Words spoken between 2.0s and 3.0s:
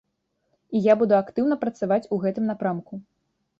у гэтым напрамку.